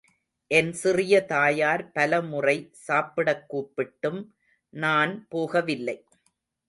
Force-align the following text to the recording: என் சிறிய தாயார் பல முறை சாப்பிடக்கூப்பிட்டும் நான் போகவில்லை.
என் 0.51 0.71
சிறிய 0.73 1.25
தாயார் 1.25 1.91
பல 1.91 2.21
முறை 2.21 2.55
சாப்பிடக்கூப்பிட்டும் 2.87 4.19
நான் 4.73 5.27
போகவில்லை. 5.31 5.97